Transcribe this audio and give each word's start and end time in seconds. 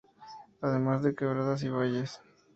Además 0.61 1.03
de 1.03 1.13
quebradas 1.13 1.61
y 1.61 1.69
valles. 1.69 2.19